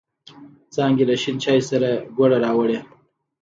[0.73, 2.77] څانگې له شین چای سره گوړه راوړې.